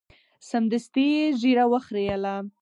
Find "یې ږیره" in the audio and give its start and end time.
1.15-1.65